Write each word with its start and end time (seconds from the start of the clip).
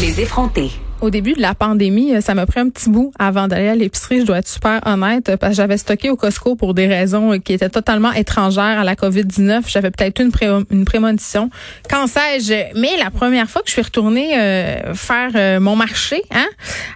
Les 0.00 0.20
effrontés. 0.20 0.70
Au 1.00 1.10
début 1.10 1.34
de 1.34 1.40
la 1.40 1.54
pandémie, 1.54 2.16
euh, 2.16 2.20
ça 2.20 2.34
m'a 2.34 2.44
pris 2.44 2.58
un 2.58 2.68
petit 2.70 2.90
bout 2.90 3.12
avant 3.20 3.46
d'aller 3.46 3.68
à 3.68 3.76
l'épicerie, 3.76 4.20
je 4.20 4.26
dois 4.26 4.38
être 4.38 4.48
super 4.48 4.80
honnête, 4.84 5.36
parce 5.36 5.52
que 5.52 5.56
j'avais 5.56 5.78
stocké 5.78 6.10
au 6.10 6.16
Costco 6.16 6.56
pour 6.56 6.74
des 6.74 6.88
raisons 6.88 7.34
euh, 7.34 7.38
qui 7.38 7.52
étaient 7.52 7.68
totalement 7.68 8.12
étrangères 8.12 8.80
à 8.80 8.84
la 8.84 8.96
COVID-19. 8.96 9.62
J'avais 9.68 9.92
peut-être 9.92 10.20
une, 10.20 10.32
une 10.72 10.84
prémonition. 10.84 11.50
Qu'en 11.88 12.08
sais-je? 12.08 12.76
Mais 12.76 12.96
la 12.98 13.12
première 13.12 13.48
fois 13.48 13.62
que 13.62 13.68
je 13.68 13.74
suis 13.74 13.82
retournée 13.82 14.36
euh, 14.36 14.92
faire 14.94 15.60
mon 15.60 15.76
marché, 15.76 16.22
hein, 16.34 16.46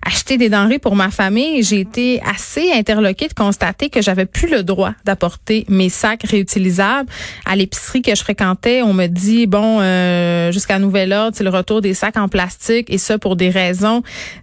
acheter 0.04 0.36
des 0.36 0.48
denrées 0.48 0.80
pour 0.80 0.96
ma 0.96 1.10
famille, 1.10 1.62
j'ai 1.62 1.80
été 1.80 2.20
assez 2.28 2.72
interloquée 2.72 3.28
de 3.28 3.34
constater 3.34 3.88
que 3.88 4.02
j'avais 4.02 4.26
plus 4.26 4.50
le 4.50 4.64
droit 4.64 4.94
d'apporter 5.04 5.64
mes 5.68 5.88
sacs 5.88 6.24
réutilisables. 6.24 7.08
À 7.46 7.54
l'épicerie 7.54 8.02
que 8.02 8.14
je 8.14 8.22
fréquentais, 8.22 8.82
on 8.82 8.94
me 8.94 9.06
dit, 9.06 9.46
bon, 9.46 9.78
jusqu'à 10.50 10.78
nouvel 10.78 11.12
ordre, 11.12 11.36
c'est 11.36 11.44
le 11.44 11.50
retour 11.50 11.80
des 11.80 11.94
sacs 11.94 12.16
en 12.16 12.28
plastique, 12.28 12.90
et 12.90 12.98
ça 12.98 13.18
pour 13.18 13.36
des 13.36 13.50
raisons 13.50 13.91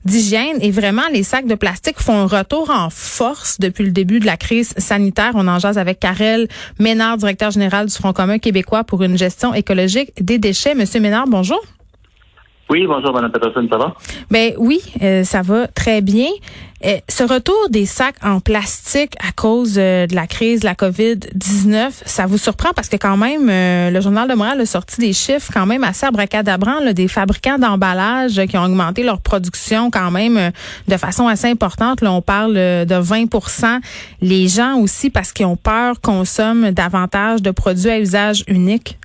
d'hygiène. 0.05 0.57
Et 0.61 0.71
vraiment, 0.71 1.07
les 1.11 1.23
sacs 1.23 1.47
de 1.47 1.55
plastique 1.55 1.99
font 1.99 2.17
un 2.17 2.27
retour 2.27 2.69
en 2.69 2.89
force 2.89 3.59
depuis 3.59 3.83
le 3.83 3.91
début 3.91 4.19
de 4.19 4.25
la 4.25 4.37
crise 4.37 4.73
sanitaire. 4.77 5.31
On 5.33 5.47
en 5.47 5.59
jase 5.59 5.77
avec 5.77 5.99
Karel 5.99 6.47
Ménard, 6.79 7.17
directeur 7.17 7.51
général 7.51 7.87
du 7.87 7.93
Front 7.93 8.13
commun 8.13 8.37
québécois 8.37 8.83
pour 8.83 9.01
une 9.03 9.17
gestion 9.17 9.53
écologique 9.53 10.11
des 10.21 10.37
déchets. 10.37 10.75
Monsieur 10.75 10.99
Ménard, 10.99 11.25
bonjour. 11.27 11.61
Oui, 12.69 12.85
bonjour, 12.85 13.11
Mme 13.13 13.31
Peterson, 13.31 13.67
ça 13.69 13.77
va? 13.77 13.95
Ben 14.29 14.53
oui, 14.59 14.79
euh, 15.01 15.23
ça 15.23 15.41
va 15.41 15.67
très 15.67 16.01
bien. 16.01 16.27
Euh, 16.85 16.97
ce 17.09 17.23
retour 17.23 17.69
des 17.69 17.85
sacs 17.85 18.15
en 18.23 18.39
plastique 18.39 19.13
à 19.19 19.31
cause 19.33 19.75
euh, 19.77 20.07
de 20.07 20.15
la 20.15 20.27
crise 20.27 20.61
de 20.61 20.65
la 20.65 20.75
COVID-19, 20.75 21.91
ça 22.05 22.25
vous 22.25 22.37
surprend 22.37 22.69
parce 22.73 22.87
que 22.87 22.95
quand 22.95 23.17
même, 23.17 23.47
le 23.47 24.01
Journal 24.01 24.29
de 24.29 24.33
Montréal 24.33 24.61
a 24.61 24.65
sorti 24.65 25.01
des 25.01 25.13
chiffres 25.13 25.51
quand 25.53 25.65
même 25.65 25.83
assez 25.83 26.05
abracadabrants 26.05 26.79
là, 26.79 26.93
des 26.93 27.07
fabricants 27.07 27.57
d'emballage 27.57 28.45
qui 28.45 28.57
ont 28.57 28.63
augmenté 28.63 29.03
leur 29.03 29.19
production 29.21 29.91
quand 29.91 30.11
même 30.11 30.51
de 30.87 30.97
façon 30.97 31.27
assez 31.27 31.47
importante. 31.47 32.01
Là, 32.01 32.11
on 32.13 32.21
parle 32.21 32.53
de 32.53 32.95
20% 32.95 33.79
Les 34.21 34.47
gens 34.47 34.77
aussi, 34.77 35.09
parce 35.09 35.33
qu'ils 35.33 35.45
ont 35.45 35.57
peur, 35.57 35.99
consomment 36.01 36.71
davantage 36.71 37.41
de 37.41 37.51
produits 37.51 37.89
à 37.89 37.99
usage 37.99 38.43
unique. 38.47 38.97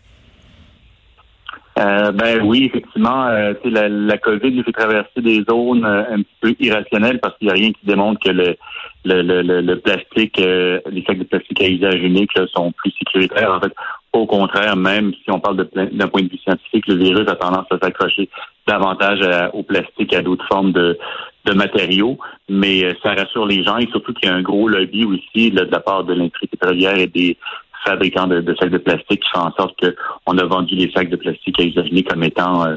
Euh, 1.76 2.12
ben 2.12 2.40
oui, 2.42 2.66
effectivement, 2.66 3.26
euh, 3.26 3.52
la, 3.64 3.88
la 3.88 4.18
COVID 4.18 4.52
nous 4.52 4.62
fait 4.62 4.70
traverser 4.70 5.20
des 5.20 5.42
zones 5.42 5.84
euh, 5.84 6.04
un 6.08 6.22
petit 6.22 6.36
peu 6.40 6.54
irrationnelles 6.60 7.18
parce 7.18 7.36
qu'il 7.36 7.48
n'y 7.48 7.52
a 7.52 7.54
rien 7.54 7.72
qui 7.72 7.84
démontre 7.84 8.20
que 8.20 8.30
le, 8.30 8.56
le, 9.04 9.22
le, 9.42 9.60
le 9.60 9.80
plastique, 9.80 10.38
euh, 10.38 10.78
les 10.88 11.02
sacs 11.02 11.18
de 11.18 11.24
plastique 11.24 11.60
à 11.60 11.68
usage 11.68 12.00
unique 12.00 12.30
sont 12.54 12.70
plus 12.70 12.92
sécuritaires. 12.92 13.52
En 13.54 13.60
fait, 13.60 13.72
au 14.12 14.24
contraire, 14.26 14.76
même 14.76 15.12
si 15.24 15.32
on 15.32 15.40
parle 15.40 15.56
d'un 15.74 16.08
point 16.08 16.22
de 16.22 16.28
vue 16.28 16.38
scientifique, 16.38 16.86
le 16.86 16.94
virus 16.94 17.28
a 17.28 17.34
tendance 17.34 17.66
à 17.72 17.78
s'accrocher 17.82 18.28
davantage 18.68 19.20
au 19.52 19.64
plastique 19.64 20.14
à 20.14 20.22
d'autres 20.22 20.46
formes 20.46 20.70
de, 20.70 20.96
de 21.44 21.52
matériaux, 21.52 22.16
mais 22.48 22.88
ça 23.02 23.14
rassure 23.14 23.46
les 23.46 23.64
gens 23.64 23.78
et 23.78 23.88
surtout 23.88 24.14
qu'il 24.14 24.28
y 24.28 24.32
a 24.32 24.34
un 24.36 24.42
gros 24.42 24.68
lobby 24.68 25.04
aussi 25.04 25.50
de 25.50 25.64
la 25.64 25.80
part 25.80 26.04
de 26.04 26.14
l'industrie 26.14 26.46
pétrolière 26.46 26.96
et 26.96 27.08
des 27.08 27.36
fabricants 27.84 28.26
de, 28.26 28.54
sacs 28.58 28.70
de 28.70 28.78
plastique 28.78 29.22
qui 29.22 29.30
font 29.34 29.46
en 29.46 29.52
sorte 29.52 29.78
qu'on 30.24 30.38
a 30.38 30.44
vendu 30.44 30.74
les 30.74 30.90
sacs 30.92 31.10
de 31.10 31.16
plastique 31.16 31.60
à 31.60 31.64
usage 31.64 31.90
comme 32.08 32.22
étant 32.24 32.66
euh, 32.66 32.76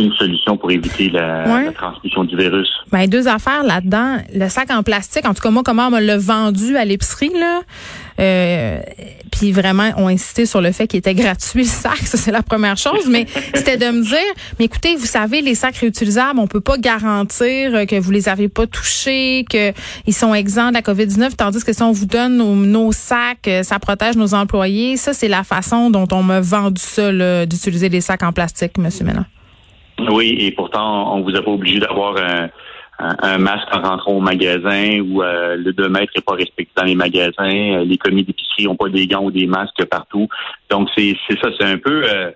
une 0.00 0.12
solution 0.14 0.56
pour 0.56 0.70
éviter 0.70 1.10
la, 1.10 1.72
transmission 1.74 2.24
du 2.24 2.36
virus. 2.36 2.68
Ben, 2.90 3.06
deux 3.06 3.28
affaires 3.28 3.62
là-dedans. 3.62 4.18
Le 4.34 4.48
sac 4.48 4.70
en 4.70 4.82
plastique, 4.82 5.26
en 5.26 5.34
tout 5.34 5.42
cas, 5.42 5.50
moi, 5.50 5.62
comment 5.64 5.88
on 5.88 5.90
me 5.90 6.00
l'a 6.00 6.18
vendu 6.18 6.76
à 6.76 6.84
l'épicerie, 6.84 7.32
là. 7.38 7.60
Euh, 8.20 8.80
puis 9.30 9.52
vraiment, 9.52 9.90
on 9.96 10.08
insisté 10.08 10.44
sur 10.46 10.60
le 10.60 10.72
fait 10.72 10.86
qu'il 10.86 10.98
était 10.98 11.14
gratuit, 11.14 11.62
le 11.62 11.68
sac. 11.68 11.98
Ça, 11.98 12.16
c'est 12.16 12.32
la 12.32 12.42
première 12.42 12.76
chose. 12.76 13.08
Mais 13.08 13.26
c'était 13.54 13.76
de 13.76 13.86
me 13.86 14.02
dire, 14.02 14.18
mais 14.58 14.64
écoutez, 14.64 14.96
vous 14.96 15.06
savez, 15.06 15.42
les 15.42 15.54
sacs 15.54 15.76
réutilisables, 15.76 16.38
on 16.38 16.46
peut 16.46 16.60
pas 16.60 16.78
garantir 16.78 17.86
que 17.86 17.98
vous 17.98 18.10
les 18.10 18.28
avez 18.28 18.48
pas 18.48 18.66
touchés, 18.66 19.44
qu'ils 19.48 20.14
sont 20.14 20.34
exempts 20.34 20.68
de 20.68 20.74
la 20.74 20.82
COVID-19, 20.82 21.36
tandis 21.36 21.64
que 21.64 21.72
si 21.72 21.82
on 21.82 21.92
vous 21.92 22.06
donne 22.06 22.36
nos, 22.36 22.92
sacs, 22.92 23.48
ça 23.62 23.78
protège 23.78 24.16
nos 24.16 24.34
employés. 24.34 24.96
Ça, 24.96 25.12
c'est 25.12 25.28
la 25.28 25.44
façon 25.44 25.90
dont 25.90 26.08
on 26.12 26.22
m'a 26.22 26.40
vendu 26.40 26.82
ça, 26.82 27.12
d'utiliser 27.46 27.88
des 27.88 28.00
sacs 28.00 28.22
en 28.22 28.32
plastique, 28.32 28.78
Monsieur 28.78 29.04
Mélan. 29.04 29.24
Oui, 30.10 30.36
et 30.38 30.52
pourtant, 30.52 31.14
on 31.14 31.22
vous 31.22 31.34
a 31.36 31.42
pas 31.42 31.50
obligé 31.50 31.80
d'avoir 31.80 32.16
un, 32.16 32.48
un, 32.98 33.38
masque 33.38 33.68
en 33.72 33.82
rentrant 33.82 34.12
au 34.12 34.20
magasin 34.20 35.00
ou 35.00 35.22
euh, 35.22 35.56
le 35.56 35.72
2 35.72 35.88
mètres 35.88 36.12
n'est 36.16 36.22
pas 36.22 36.34
respecté 36.34 36.70
dans 36.76 36.84
les 36.84 36.94
magasins. 36.94 37.78
Euh, 37.78 37.84
les 37.84 37.96
commis 37.96 38.24
d'épicerie 38.24 38.64
n'ont 38.64 38.76
pas 38.76 38.88
des 38.88 39.06
gants 39.06 39.24
ou 39.24 39.30
des 39.30 39.46
masques 39.46 39.84
partout. 39.86 40.28
Donc, 40.70 40.88
c'est 40.96 41.16
ça, 41.42 41.50
c'est 41.58 41.66
un 41.66 41.78
peu... 41.78 42.02
Euh, 42.04 42.30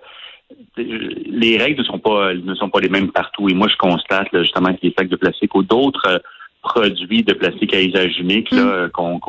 les 0.77 1.57
règles 1.57 1.81
ne 1.81 1.85
sont 1.85 1.99
pas 1.99 2.33
ne 2.33 2.53
sont 2.55 2.69
pas 2.69 2.79
les 2.79 2.89
mêmes 2.89 3.11
partout. 3.11 3.49
Et 3.49 3.53
moi, 3.53 3.67
je 3.69 3.77
constate 3.77 4.27
justement 4.33 4.73
que 4.73 4.79
les 4.83 4.93
sacs 4.97 5.07
de 5.07 5.15
plastique 5.15 5.53
ou 5.55 5.63
d'autres 5.63 6.21
produits 6.61 7.23
de 7.23 7.33
plastique 7.33 7.73
à 7.73 7.81
usage 7.81 8.19
unique 8.19 8.51
mm. 8.51 8.89
qu'on 8.93 9.19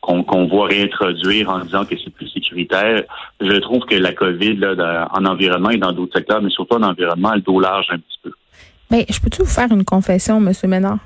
qu'on 0.00 0.46
voit 0.46 0.66
réintroduire 0.66 1.50
en 1.50 1.60
disant 1.60 1.84
que 1.84 1.94
c'est 2.02 2.12
plus 2.12 2.34
sécuritaire. 2.58 3.04
Je 3.40 3.58
trouve 3.60 3.84
que 3.84 3.94
la 3.94 4.12
COVID, 4.12 4.56
là, 4.56 5.08
en 5.12 5.24
environnement 5.24 5.70
et 5.70 5.78
dans 5.78 5.92
d'autres 5.92 6.16
secteurs, 6.16 6.42
mais 6.42 6.50
surtout 6.50 6.76
en 6.76 6.82
environnement, 6.82 7.32
elle 7.34 7.42
dos 7.42 7.60
large 7.60 7.86
un 7.90 7.98
petit 7.98 8.18
peu. 8.22 8.32
Mais 8.90 9.06
je 9.08 9.20
peux-tu 9.20 9.42
vous 9.42 9.48
faire 9.48 9.70
une 9.70 9.84
confession, 9.84 10.38
M. 10.38 10.52
Ménard? 10.64 10.98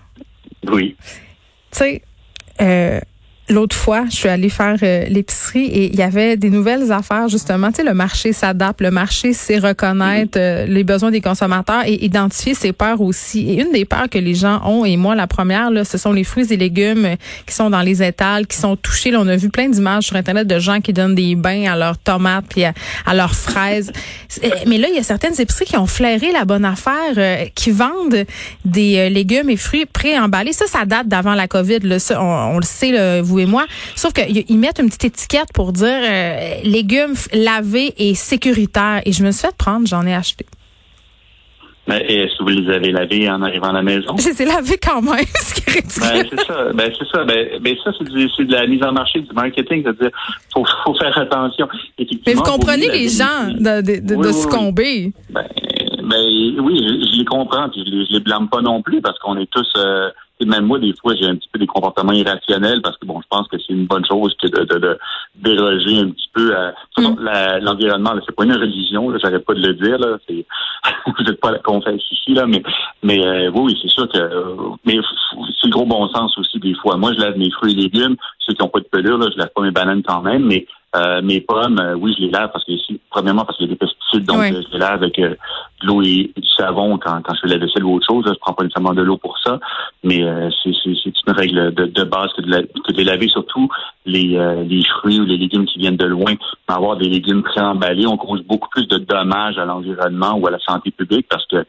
Oui. 0.70 0.96
Tu 0.98 1.78
sais, 1.78 2.02
euh, 2.60 3.00
L'autre 3.52 3.76
fois, 3.76 4.06
je 4.08 4.16
suis 4.16 4.28
allée 4.30 4.48
faire 4.48 4.76
euh, 4.82 5.04
l'épicerie 5.10 5.66
et 5.66 5.92
il 5.92 5.98
y 5.98 6.02
avait 6.02 6.38
des 6.38 6.48
nouvelles 6.48 6.90
affaires 6.90 7.28
justement. 7.28 7.68
Tu 7.68 7.76
sais, 7.76 7.84
le 7.84 7.92
marché 7.92 8.32
s'adapte, 8.32 8.80
le 8.80 8.90
marché 8.90 9.34
sait 9.34 9.58
reconnaître 9.58 10.38
euh, 10.38 10.64
les 10.64 10.84
besoins 10.84 11.10
des 11.10 11.20
consommateurs 11.20 11.82
et 11.84 12.02
identifier 12.02 12.54
ses 12.54 12.72
peurs 12.72 13.02
aussi. 13.02 13.50
Et 13.50 13.60
une 13.60 13.70
des 13.70 13.84
peurs 13.84 14.08
que 14.08 14.18
les 14.18 14.34
gens 14.34 14.62
ont, 14.64 14.86
et 14.86 14.96
moi 14.96 15.14
la 15.14 15.26
première, 15.26 15.70
là, 15.70 15.84
ce 15.84 15.98
sont 15.98 16.12
les 16.12 16.24
fruits 16.24 16.46
et 16.50 16.56
légumes 16.56 17.16
qui 17.46 17.54
sont 17.54 17.68
dans 17.68 17.82
les 17.82 18.02
étals, 18.02 18.46
qui 18.46 18.56
sont 18.56 18.74
touchés. 18.74 19.14
On 19.14 19.28
a 19.28 19.36
vu 19.36 19.50
plein 19.50 19.68
d'images 19.68 20.04
sur 20.04 20.16
internet 20.16 20.46
de 20.46 20.58
gens 20.58 20.80
qui 20.80 20.94
donnent 20.94 21.14
des 21.14 21.34
bains 21.34 21.70
à 21.70 21.76
leurs 21.76 21.98
tomates 21.98 22.46
puis 22.48 22.64
à, 22.64 22.72
leurs 23.12 23.34
fraises. 23.34 23.92
Mais 24.66 24.78
là, 24.78 24.88
il 24.88 24.96
y 24.96 24.98
a 24.98 25.02
certaines 25.02 25.38
épiceries 25.38 25.66
qui 25.66 25.76
ont 25.76 25.86
flairé 25.86 26.32
la 26.32 26.46
bonne 26.46 26.64
affaire, 26.64 26.94
euh, 27.18 27.44
qui 27.54 27.70
vendent 27.70 28.24
des 28.64 29.10
légumes 29.10 29.50
et 29.50 29.58
fruits 29.58 29.84
pré-emballés. 29.84 30.54
Ça, 30.54 30.66
ça 30.66 30.86
date 30.86 31.06
d'avant 31.06 31.34
la 31.34 31.48
COVID. 31.48 31.80
Là. 31.80 31.98
on, 32.18 32.56
le 32.56 32.64
sait. 32.64 32.92
Là, 32.92 33.20
vous 33.20 33.41
et 33.42 33.46
moi. 33.46 33.66
Sauf 33.94 34.12
qu'ils 34.12 34.58
mettent 34.58 34.80
une 34.80 34.86
petite 34.86 35.04
étiquette 35.04 35.52
pour 35.52 35.72
dire 35.72 35.88
euh, 35.88 36.54
légumes 36.64 37.14
lavés 37.32 37.94
et 37.98 38.14
sécuritaires. 38.14 39.02
Et 39.04 39.12
je 39.12 39.24
me 39.24 39.30
suis 39.30 39.46
fait 39.46 39.56
prendre, 39.56 39.86
j'en 39.86 40.06
ai 40.06 40.14
acheté. 40.14 40.46
et 41.88 42.22
est-ce 42.22 42.38
que 42.38 42.42
vous 42.42 42.48
les 42.48 42.72
avez 42.72 42.92
lavés 42.92 43.28
en 43.28 43.42
arrivant 43.42 43.68
à 43.68 43.72
la 43.72 43.82
maison? 43.82 44.16
Je 44.16 44.28
les 44.28 44.42
ai 44.42 44.44
lavés 44.46 44.78
quand 44.78 45.02
même, 45.02 45.24
ce 45.34 45.54
qui 45.54 45.78
est 45.78 46.00
ben, 46.00 46.24
c'est 46.30 46.46
ça. 46.46 46.72
Ben, 46.72 46.92
c'est 46.98 47.08
ça. 47.08 47.24
Ben, 47.24 47.60
ben 47.60 47.76
ça, 47.84 47.90
c'est, 47.98 48.44
de 48.44 48.52
la 48.52 48.66
mise 48.66 48.82
en 48.82 48.92
marché, 48.92 49.20
du 49.20 49.32
marketing. 49.34 49.82
C'est-à-dire, 49.82 50.10
faut, 50.52 50.64
faut 50.84 50.94
faire 50.94 51.16
attention. 51.18 51.68
Mais 52.26 52.34
vous 52.34 52.42
comprenez 52.42 52.88
les 52.88 53.08
gens 53.08 53.48
de, 53.48 53.80
de, 54.00 54.32
succomber. 54.32 55.12
Ben, 55.30 55.46
ben, 56.02 56.60
oui, 56.60 56.78
je, 56.82 57.18
les 57.18 57.24
comprends. 57.24 57.68
Puis 57.68 57.84
je 57.84 57.90
les, 57.90 58.04
les 58.10 58.20
blâme 58.20 58.48
pas 58.48 58.60
non 58.60 58.82
plus 58.82 59.00
parce 59.00 59.18
qu'on 59.18 59.36
est 59.36 59.50
tous... 59.50 59.70
Euh, 59.76 60.10
même 60.44 60.66
moi, 60.66 60.78
des 60.78 60.94
fois, 61.00 61.14
j'ai 61.14 61.26
un 61.26 61.36
petit 61.36 61.48
peu 61.52 61.58
des 61.58 61.66
comportements 61.66 62.12
irrationnels 62.12 62.80
parce 62.82 62.96
que 62.96 63.06
bon, 63.06 63.20
je 63.20 63.26
pense 63.28 63.48
que 63.48 63.56
c'est 63.58 63.72
une 63.72 63.86
bonne 63.86 64.04
chose 64.04 64.34
que 64.40 64.48
de, 64.48 64.78
de, 64.78 64.98
déroger 65.36 65.98
un 65.98 66.10
petit 66.10 66.28
peu 66.32 66.54
à 66.56 66.72
mm. 66.98 67.60
l'environnement. 67.62 68.12
c'est 68.26 68.34
pas 68.34 68.44
une 68.44 68.54
religion, 68.54 69.12
j'arrête 69.18 69.44
pas 69.44 69.54
de 69.54 69.66
le 69.66 69.74
dire. 69.74 69.98
Là, 69.98 70.18
c'est, 70.28 70.44
vous 71.06 71.24
n'êtes 71.24 71.40
pas 71.40 71.48
à 71.48 71.52
la 71.52 71.58
confesse 71.58 72.02
ici, 72.10 72.34
là, 72.34 72.46
mais 72.46 72.62
mais 73.02 73.24
euh, 73.24 73.50
oui, 73.54 73.78
c'est 73.82 73.90
sûr 73.90 74.08
que 74.08 74.18
mais 74.84 74.98
c'est 75.60 75.66
le 75.66 75.70
gros 75.70 75.86
bon 75.86 76.08
sens 76.08 76.36
aussi 76.38 76.58
des 76.58 76.74
fois. 76.74 76.96
Moi, 76.96 77.12
je 77.14 77.20
lave 77.20 77.38
mes 77.38 77.50
fruits 77.50 77.72
et 77.72 77.76
légumes, 77.76 78.16
ceux 78.38 78.54
qui 78.54 78.62
n'ont 78.62 78.68
pas 78.68 78.80
de 78.80 78.88
pelure, 78.90 79.18
là, 79.18 79.28
je 79.32 79.38
lave 79.38 79.50
pas 79.54 79.62
mes 79.62 79.70
bananes 79.70 80.02
quand 80.02 80.22
même, 80.22 80.46
mais 80.46 80.66
euh, 80.94 81.22
mes 81.22 81.40
pommes, 81.40 81.78
euh, 81.78 81.94
oui, 81.94 82.14
je 82.18 82.24
les 82.24 82.30
lave 82.30 82.50
parce 82.52 82.64
que 82.64 82.72
ici, 82.72 83.00
premièrement 83.10 83.44
parce 83.44 83.56
qu'il 83.56 83.66
y 83.66 83.70
a 83.70 83.72
des 83.72 83.78
pesticides, 83.78 84.26
donc 84.26 84.42
je 84.42 84.72
les 84.72 84.78
lave 84.78 85.02
avec 85.02 85.20
de 85.82 85.86
l'eau 85.86 86.02
et 86.02 86.32
du 86.36 86.48
savon 86.56 86.98
quand, 86.98 87.20
quand 87.22 87.34
je 87.34 87.40
fais 87.42 87.48
la 87.48 87.58
vaisselle 87.58 87.84
ou 87.84 87.94
autre 87.94 88.06
chose. 88.08 88.24
Là, 88.24 88.32
je 88.34 88.38
prends 88.40 88.54
pas 88.54 88.64
nécessairement 88.64 88.94
de 88.94 89.02
l'eau 89.02 89.16
pour 89.16 89.38
ça, 89.38 89.58
mais 90.04 90.20
c'est, 90.62 90.70
une 91.26 91.34
règle 91.34 91.72
de, 91.74 91.86
de 91.86 92.04
base 92.04 92.32
que 92.36 92.42
de, 92.42 92.50
la, 92.50 92.62
que 92.62 92.92
de 92.92 92.96
les 92.96 93.04
laver 93.04 93.28
surtout 93.28 93.68
les, 94.06 94.38
les 94.68 94.84
fruits 94.84 95.20
ou 95.20 95.24
les 95.24 95.36
légumes 95.36 95.66
qui 95.66 95.78
viennent 95.78 95.96
de 95.96 96.06
loin. 96.06 96.34
Avoir 96.68 96.96
des 96.96 97.08
légumes 97.08 97.42
préemballés, 97.42 98.06
on 98.06 98.16
cause 98.16 98.42
beaucoup 98.42 98.68
plus 98.70 98.88
de 98.88 98.98
dommages 98.98 99.58
à 99.58 99.64
l'environnement 99.64 100.34
ou 100.36 100.46
à 100.46 100.50
la 100.50 100.58
santé 100.58 100.90
publique 100.90 101.26
parce 101.28 101.46
que 101.46 101.64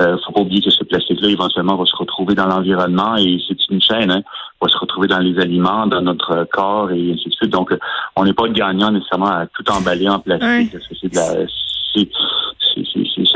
euh, 0.00 0.16
faut 0.24 0.32
pas 0.32 0.40
oublier 0.42 0.62
que 0.62 0.70
ce 0.70 0.84
plastique-là, 0.84 1.28
éventuellement, 1.28 1.76
va 1.76 1.84
se 1.84 1.96
retrouver 1.96 2.34
dans 2.34 2.46
l'environnement 2.46 3.16
et 3.16 3.40
c'est 3.48 3.68
une 3.68 3.82
chaîne, 3.82 4.12
hein, 4.12 4.22
va 4.60 4.68
se 4.68 4.78
retrouver 4.78 5.08
dans 5.08 5.18
les 5.18 5.36
aliments, 5.40 5.88
dans 5.88 6.02
notre 6.02 6.44
corps 6.52 6.92
et 6.92 7.12
ainsi 7.12 7.28
de 7.28 7.34
suite. 7.34 7.50
Donc, 7.50 7.74
on 8.14 8.24
n'est 8.24 8.32
pas 8.32 8.48
gagnant 8.48 8.92
nécessairement 8.92 9.26
à 9.26 9.46
tout 9.46 9.68
emballer 9.70 10.08
en 10.08 10.20
plastique. 10.20 10.76
C'est 11.00 11.12
de 11.12 11.16
la, 11.16 11.46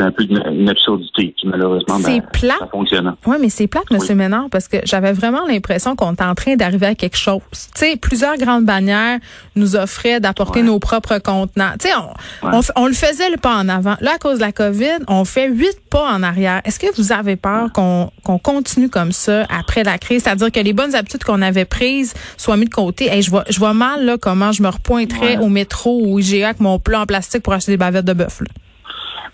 c'est 0.03 0.09
un 0.09 0.13
peu 0.13 0.25
une, 0.25 0.69
absurdité 0.69 1.35
qui 1.37 1.47
malheureusement 1.47 1.99
ben, 2.01 2.23
plat. 2.33 2.57
ça 2.59 2.67
fonctionne. 2.67 3.15
Oui, 3.27 3.37
mais 3.41 3.49
c'est 3.49 3.67
plate, 3.67 3.85
M. 3.91 3.99
Oui. 4.01 4.15
Ménard, 4.15 4.47
parce 4.51 4.69
que 4.69 4.79
j'avais 4.85 5.13
vraiment 5.13 5.47
l'impression 5.47 5.97
qu'on 5.97 6.13
était 6.13 6.25
en 6.25 6.35
train 6.35 6.57
d'arriver 6.57 6.87
à 6.87 6.95
quelque 6.95 7.17
chose. 7.17 7.41
Tu 7.53 7.59
sais, 7.75 7.97
plusieurs 7.97 8.37
grandes 8.37 8.65
bannières 8.65 9.19
nous 9.57 9.77
offraient 9.77 10.21
d'apporter 10.21 10.63
nos 10.63 10.79
propres 10.79 11.19
contenants. 11.19 11.73
Tu 11.79 11.89
sais, 11.89 11.95
on, 12.43 12.61
on, 12.77 12.87
le 12.87 12.93
faisait 12.93 13.31
le 13.31 13.37
pas 13.37 13.57
en 13.57 13.69
avant. 13.69 13.97
Là, 14.01 14.13
à 14.15 14.19
cause 14.19 14.37
de 14.37 14.41
la 14.41 14.53
COVID, 14.53 15.05
on 15.09 15.25
fait 15.25 15.49
huit 15.49 15.79
pas 15.91 16.13
en 16.13 16.23
arrière. 16.23 16.63
Est-ce 16.65 16.79
que 16.79 16.95
vous 16.97 17.13
avez 17.13 17.37
peur 17.37 17.71
qu'on 17.73 18.11
continue 18.39 18.89
comme 18.89 19.13
ça 19.13 19.47
après 19.57 19.85
la 19.85 19.99
crise, 19.99 20.23
c'est-à-dire 20.25 20.51
que 20.51 20.61
les 20.61 20.73
bonnes 20.73 20.95
habitudes 20.95 21.25
qu'on 21.25 21.43
avait 21.43 21.65
prises 21.65 22.15
soient 22.37 22.57
mises 22.57 22.71
de 22.71 22.75
côté? 22.75 23.17
Et 23.17 23.23
je 23.23 23.31
vois, 23.31 23.45
je 23.49 23.59
vois 23.59 23.75
mal 23.75 24.05
là 24.05 24.17
comment 24.19 24.53
je 24.53 24.63
me 24.63 24.69
repointerais 24.69 25.39
au 25.39 25.49
métro 25.49 26.01
ou 26.03 26.19
IGA 26.19 26.49
avec 26.49 26.61
mon 26.61 26.79
plat 26.79 27.03
en 27.03 27.07
plastique 27.07 27.43
pour 27.43 27.53
acheter 27.53 27.73
des 27.73 27.77
bavettes 27.77 28.05
de 28.05 28.13
bœuf. 28.13 28.43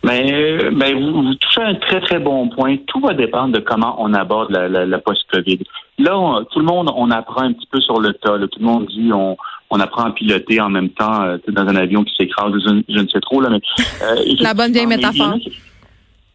Mais, 0.04 0.70
mais 0.72 0.94
vous, 0.94 1.22
vous, 1.22 1.34
touchez 1.34 1.60
un 1.60 1.74
très, 1.74 2.00
très 2.00 2.18
bon 2.18 2.48
point. 2.48 2.76
Tout 2.86 3.00
va 3.00 3.14
dépendre 3.14 3.54
de 3.54 3.60
comment 3.60 3.96
on 3.98 4.14
aborde 4.14 4.50
la, 4.50 4.68
la, 4.68 4.86
la 4.86 4.98
post-COVID. 4.98 5.58
Là, 5.98 6.44
tout 6.52 6.60
le 6.60 6.64
monde, 6.64 6.90
on 6.94 7.10
apprend 7.10 7.42
un 7.42 7.52
petit 7.52 7.66
peu 7.70 7.80
sur 7.80 8.00
le 8.00 8.12
tas. 8.14 8.38
Tout 8.38 8.60
le 8.60 8.66
monde 8.66 8.86
dit 8.86 9.10
on, 9.12 9.36
on 9.70 9.80
apprend 9.80 10.04
à 10.04 10.10
piloter 10.12 10.60
en 10.60 10.70
même 10.70 10.90
temps 10.90 11.22
euh, 11.22 11.38
dans 11.48 11.62
un 11.62 11.76
avion 11.76 12.04
qui 12.04 12.14
s'écrase, 12.14 12.52
je, 12.54 12.82
je, 12.88 12.98
ne 13.00 13.08
sais 13.08 13.20
trop. 13.20 13.40
Là, 13.40 13.50
mais, 13.50 13.60
euh, 14.02 14.34
la 14.40 14.54
bonne 14.54 14.72
vieille 14.72 14.86
métaphore. 14.86 15.34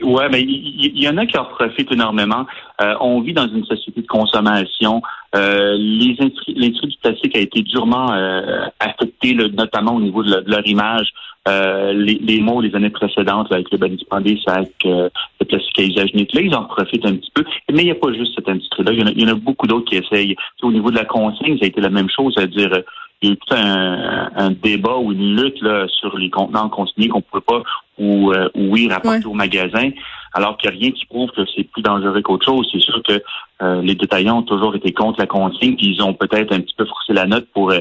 Ouais, 0.03 0.27
mais 0.29 0.41
il 0.41 1.01
y, 1.01 1.07
en 1.07 1.15
a 1.17 1.25
qui 1.25 1.37
en 1.37 1.45
profitent 1.45 1.91
énormément. 1.91 2.45
Euh, 2.81 2.93
on 2.99 3.21
vit 3.21 3.31
dans 3.31 3.47
une 3.47 3.63
société 3.63 4.01
de 4.01 4.07
consommation. 4.07 5.01
Euh, 5.33 5.75
L'industrie 5.77 6.89
du 6.89 6.97
plastique 7.01 7.37
a 7.37 7.39
été 7.39 7.61
durement 7.61 8.11
euh, 8.11 8.65
affectée, 8.79 9.33
notamment 9.33 9.95
au 9.95 10.01
niveau 10.01 10.21
de, 10.23 10.43
leur 10.45 10.67
image. 10.67 11.13
Euh, 11.45 11.91
les, 11.91 12.19
les, 12.23 12.39
mots 12.39 12.61
des 12.61 12.73
années 12.73 12.89
précédentes, 12.89 13.51
avec 13.51 13.69
le 13.69 13.77
bannissement 13.77 14.21
des 14.21 14.39
sacs, 14.47 14.69
euh, 14.85 15.09
le 15.41 15.45
plastique 15.45 15.77
à 15.77 15.83
usage 15.83 16.09
unique, 16.13 16.33
là, 16.33 16.41
ils 16.41 16.55
en 16.55 16.63
profitent 16.63 17.05
un 17.05 17.15
petit 17.15 17.31
peu. 17.33 17.43
Mais 17.69 17.81
il 17.81 17.85
n'y 17.85 17.91
a 17.91 17.95
pas 17.95 18.13
juste 18.13 18.33
cette 18.35 18.47
industrie-là. 18.47 18.93
Il, 18.93 19.21
y 19.21 19.25
en 19.25 19.33
a 19.33 19.35
beaucoup 19.35 19.67
d'autres 19.67 19.89
qui 19.89 19.97
essayent. 19.97 20.37
Au 20.61 20.71
niveau 20.71 20.89
de 20.89 20.95
la 20.95 21.03
consigne, 21.03 21.57
ça 21.57 21.65
a 21.65 21.67
été 21.67 21.81
la 21.81 21.89
même 21.89 22.09
chose, 22.09 22.33
c'est-à-dire 22.37 22.83
il 23.21 23.27
y 23.27 23.31
a 23.31 23.33
eu 23.33 23.37
tout 23.37 23.55
un, 23.55 24.29
un, 24.35 24.51
débat 24.51 24.97
ou 24.97 25.11
une 25.11 25.41
lutte 25.41 25.61
là, 25.61 25.85
sur 25.87 26.17
les 26.17 26.29
contenants 26.29 26.69
consignés 26.69 27.07
qu'on 27.07 27.19
ne 27.19 27.23
pouvait 27.23 27.43
pas 27.45 27.63
ou 27.97 28.31
euh, 28.31 28.49
oui 28.55 28.89
rapporter 28.89 29.25
au 29.25 29.33
magasin, 29.33 29.91
alors 30.33 30.57
qu'il 30.57 30.69
n'y 30.71 30.77
a 30.77 30.79
rien 30.79 30.91
qui 30.91 31.05
prouve 31.05 31.29
que 31.31 31.41
c'est 31.55 31.63
plus 31.63 31.81
dangereux 31.81 32.21
qu'autre 32.21 32.45
chose. 32.45 32.67
C'est 32.71 32.81
sûr 32.81 33.01
que 33.03 33.21
euh, 33.61 33.81
les 33.81 33.95
détaillants 33.95 34.39
ont 34.39 34.43
toujours 34.43 34.75
été 34.75 34.91
contre 34.91 35.19
la 35.19 35.27
consigne, 35.27 35.75
puis 35.75 35.95
ils 35.95 36.01
ont 36.01 36.13
peut-être 36.13 36.53
un 36.53 36.59
petit 36.59 36.75
peu 36.75 36.85
forcé 36.85 37.13
la 37.13 37.25
note 37.25 37.47
pour 37.53 37.71
euh, 37.71 37.79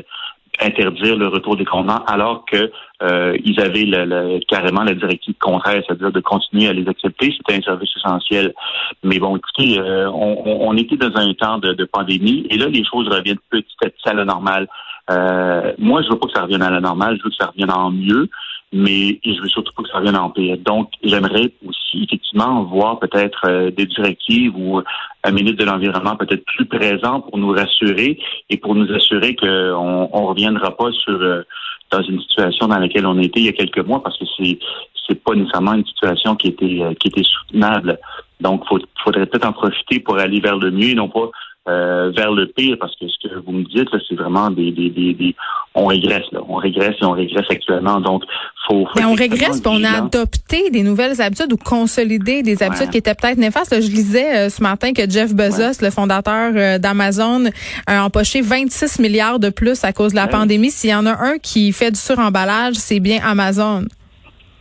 interdire 0.65 1.17
le 1.17 1.29
retour 1.29 1.57
des 1.57 1.65
contenants, 1.65 2.05
alors 2.07 2.45
que 2.45 2.71
euh, 3.03 3.37
ils 3.45 3.61
avaient 3.61 3.85
le, 3.85 4.41
carrément 4.47 4.83
la 4.83 4.95
directive 4.95 5.35
contraire, 5.41 5.83
c'est-à-dire 5.87 6.13
de 6.13 6.21
continuer 6.21 6.69
à 6.69 6.73
les 6.73 6.89
accepter. 6.89 7.35
C'était 7.37 7.59
un 7.59 7.63
service 7.63 7.91
essentiel. 7.97 8.55
Mais 9.03 9.19
bon, 9.19 9.37
écoutez, 9.37 9.81
on, 9.81 10.69
on, 10.69 10.77
était 10.77 10.97
dans 10.97 11.15
un 11.17 11.33
temps 11.35 11.59
de, 11.59 11.73
de, 11.73 11.85
pandémie, 11.85 12.47
et 12.51 12.57
là, 12.57 12.67
les 12.67 12.85
choses 12.85 13.09
reviennent 13.09 13.39
petit 13.51 13.77
à 13.85 13.91
petit 13.91 14.09
à 14.09 14.15
la 14.15 14.25
normale. 14.25 14.69
Euh, 15.11 15.73
moi, 15.79 16.03
je 16.03 16.09
veux 16.09 16.19
pas 16.19 16.27
que 16.27 16.33
ça 16.33 16.43
revienne 16.43 16.63
à 16.63 16.71
la 16.71 16.81
normale, 16.81 17.17
je 17.19 17.25
veux 17.25 17.31
que 17.31 17.37
ça 17.37 17.47
revienne 17.47 17.71
en 17.71 17.91
mieux, 17.91 18.29
mais 18.73 19.21
je 19.25 19.41
veux 19.41 19.49
surtout 19.49 19.73
pas 19.75 19.83
que 19.83 19.89
ça 19.91 19.99
revienne 19.99 20.17
en 20.17 20.31
pire. 20.31 20.57
Donc, 20.59 20.91
j'aimerais 21.03 21.53
aussi 21.67 22.05
effectivement 22.05 22.65
voir 22.65 22.99
peut-être 22.99 23.45
euh, 23.47 23.71
des 23.71 23.87
directives 23.87 24.57
ou 24.57 24.81
un 25.25 25.31
ministre 25.31 25.59
de 25.59 25.65
l'Environnement 25.65 26.17
peut-être 26.17 26.45
plus 26.45 26.65
présent 26.65 27.21
pour 27.21 27.37
nous 27.37 27.51
rassurer 27.51 28.19
et 28.49 28.57
pour 28.57 28.75
nous 28.75 28.91
assurer 28.93 29.37
qu'on 29.37 30.09
on 30.13 30.27
reviendra 30.27 30.75
pas 30.77 30.91
sur 30.93 31.21
euh, 31.21 31.43
dans 31.91 32.03
une 32.03 32.21
situation 32.21 32.69
dans 32.69 32.79
laquelle 32.79 33.07
on 33.07 33.19
était 33.19 33.41
il 33.41 33.47
y 33.47 33.51
a 33.51 33.53
quelques 33.53 33.87
mois 33.87 34.03
parce 34.03 34.19
que 34.19 34.25
c'est 34.39 34.59
c'est 35.07 35.23
pas 35.23 35.35
nécessairement 35.35 35.75
une 35.75 35.85
situation 35.85 36.37
qui 36.37 36.49
était 36.49 36.81
qui 36.99 37.09
était 37.09 37.25
soutenable. 37.25 37.99
Donc, 38.41 38.65
il 38.71 38.79
faudrait 39.05 39.27
peut-être 39.27 39.47
en 39.47 39.53
profiter 39.53 40.01
pour 40.01 40.19
aller 40.19 40.41
vers 40.41 40.57
le 40.57 40.71
mieux 40.71 40.91
et 40.91 40.95
non 40.95 41.09
pas 41.09 41.31
euh, 41.69 42.11
vers 42.17 42.33
le 42.33 42.49
pire, 42.49 42.77
parce 42.81 42.93
que 42.97 43.07
ce 43.07 43.29
que 43.29 43.35
vous 43.47 43.53
me 43.53 43.63
dites, 43.63 43.89
c'est 44.09 44.17
vraiment 44.17 44.51
des, 44.51 44.73
des, 44.73 44.91
des, 44.91 45.37
on 45.77 45.87
régresse, 45.87 46.25
là. 46.33 46.41
On 46.49 46.57
régresse 46.57 46.97
et 47.01 47.05
on 47.05 47.13
régresse 47.13 47.47
actuellement. 47.49 48.01
Donc, 48.01 48.25
faut. 48.67 48.89
Mais 48.97 49.05
on 49.05 49.15
régresse, 49.15 49.61
puis 49.61 49.73
on 49.73 49.85
a 49.85 50.03
adopté 50.03 50.71
des 50.71 50.83
nouvelles 50.83 51.21
habitudes 51.23 51.53
ou 51.53 51.57
consolidé 51.57 52.43
des 52.43 52.65
habitudes 52.65 52.91
qui 52.91 52.99
étaient 52.99 53.15
peut-être 53.15 53.39
néfastes. 53.39 53.81
je 53.81 53.89
lisais 53.89 54.37
euh, 54.37 54.49
ce 54.49 54.61
matin 54.61 54.93
que 54.93 55.09
Jeff 55.09 55.35
Bezos, 55.35 55.81
le 55.81 55.91
fondateur 55.91 56.53
euh, 56.57 56.79
d'Amazon, 56.79 57.45
a 57.87 58.05
empoché 58.05 58.41
26 58.41 58.99
milliards 58.99 59.39
de 59.39 59.51
plus 59.51 59.85
à 59.85 59.93
cause 59.93 60.11
de 60.11 60.17
la 60.17 60.27
pandémie. 60.27 60.73
S'il 60.73 60.91
y 60.91 60.95
en 60.95 61.07
a 61.07 61.13
un 61.13 61.39
qui 61.39 61.71
fait 61.73 61.93
du 61.93 62.01
suremballage, 62.01 62.75
c'est 62.75 62.99
bien 62.99 63.21
Amazon. 63.25 63.85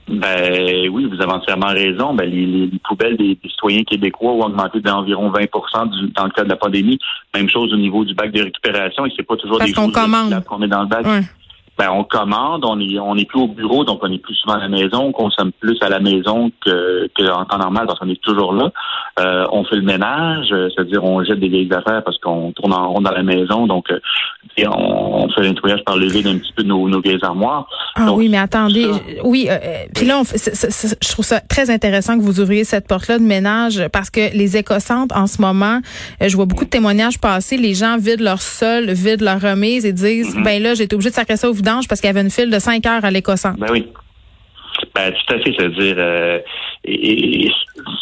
Ben 0.08 0.90
oui, 0.90 1.06
vous 1.06 1.22
avez 1.22 1.32
entièrement 1.32 1.68
raison. 1.68 2.14
Ben, 2.14 2.30
les, 2.30 2.46
les, 2.46 2.80
poubelles 2.84 3.18
des, 3.18 3.38
citoyens 3.44 3.84
québécois 3.84 4.32
ont 4.32 4.46
augmenté 4.46 4.82
d'environ 4.82 5.30
20 5.30 5.42
du, 5.86 6.10
dans 6.10 6.26
le 6.26 6.32
cas 6.32 6.44
de 6.44 6.50
la 6.50 6.58
pandémie. 6.58 7.00
Même 7.34 7.50
chose 7.50 7.74
au 7.74 7.78
niveau 7.78 8.04
du 8.04 8.14
bac 8.14 8.32
de 8.32 8.44
récupération. 8.44 9.06
Et 9.06 9.14
c'est 9.16 9.24
pas 9.26 9.38
toujours 9.38 9.60
des 9.60 9.74
choses 9.74 9.94
qu'on 10.48 10.60
met 10.60 10.68
dans 10.68 10.82
le 10.82 10.88
bac. 10.88 11.06
Ben, 11.78 11.90
on 11.90 12.04
commande, 12.04 12.64
on 12.66 12.80
est 12.80 13.00
on 13.00 13.16
est 13.16 13.26
plus 13.26 13.40
au 13.40 13.48
bureau, 13.48 13.84
donc 13.84 14.02
on 14.04 14.12
est 14.12 14.20
plus 14.20 14.36
souvent 14.36 14.56
à 14.56 14.60
la 14.60 14.68
maison, 14.68 15.06
on 15.06 15.12
consomme 15.14 15.52
plus 15.54 15.78
à 15.82 15.90
la 15.90 16.00
maison 16.00 16.52
que, 16.64 17.32
en 17.32 17.46
temps 17.46 17.58
normal 17.58 17.88
parce 17.88 17.98
qu'on 17.98 18.10
est 18.10 18.22
toujours 18.22 18.54
là. 18.54 18.72
Euh, 19.20 19.46
on 19.52 19.64
fait 19.64 19.78
le 19.78 19.82
ménage, 19.82 20.50
c'est-à-dire 20.50 21.04
on 21.04 21.24
jette 21.24 21.40
des 21.40 21.48
vieilles 21.48 21.74
affaires 21.74 22.04
parce 22.04 22.18
qu'on 22.20 22.52
tourne 22.52 22.74
en 22.74 22.90
rond 22.90 23.02
dans 23.02 23.12
la 23.12 23.24
maison, 23.24 23.66
donc 23.66 23.90
euh, 23.90 24.00
on, 24.68 25.28
fait 25.30 25.42
le 25.42 25.50
nettoyage 25.50 25.84
par 25.84 25.98
le 25.98 26.08
vide 26.08 26.28
un 26.28 26.38
petit 26.38 26.54
peu 26.54 26.62
de 26.62 26.68
nos, 26.68 26.88
nos 26.88 27.02
vieilles 27.02 27.24
armoires. 27.24 27.68
Ah 28.08 28.14
oui, 28.14 28.30
mais 28.30 28.38
attendez, 28.38 28.88
oui, 29.24 29.48
euh, 29.50 29.58
puis 29.94 30.06
là, 30.06 30.20
on 30.20 30.24
je 30.24 31.12
trouve 31.12 31.26
ça 31.26 31.40
très 31.40 31.70
intéressant 31.70 32.18
que 32.18 32.24
vous 32.24 32.40
ouvriez 32.40 32.64
cette 32.64 32.88
porte-là 32.88 33.20
de 33.20 33.24
ménage 33.24 33.82
parce 33.92 34.10
que 34.10 34.36
les 34.36 34.58
écocentres 34.58 35.16
en 35.16 35.28
ce 35.28 35.42
moment, 35.42 35.80
je 36.20 36.36
vois 36.36 36.46
beaucoup 36.46 36.66
de 36.66 36.70
témoignages 36.70 37.20
passer, 37.20 37.58
les 37.58 37.74
gens 37.74 37.98
vident 37.98 38.24
leur 38.24 38.42
sol, 38.42 38.92
vident 38.92 39.26
leur 39.26 39.42
remise 39.42 39.86
et 39.86 39.94
disent, 39.94 40.36
mm-hmm. 40.36 40.44
ben 40.44 40.64
là, 40.64 40.74
j'étais 40.74 40.94
obligé 40.96 41.10
de 41.10 41.16
sacrer 41.16 41.38
ça 41.38 41.50
au 41.50 41.54
vidange 41.54 41.88
parce 41.88 42.02
qu'il 42.02 42.08
y 42.08 42.12
avait 42.12 42.22
une 42.22 42.32
file 42.32 42.50
de 42.50 42.60
5 42.60 42.86
heures 42.86 43.06
à 43.06 43.12
l'écossan. 43.12 43.56
Ben 43.58 43.68
oui. 43.72 43.88
Ben, 44.96 45.12
tout 45.12 45.34
à 45.34 45.40
fait, 45.40 45.54
c'est-à-dire, 45.58 45.96
euh, 45.98 46.40
et, 46.86 47.50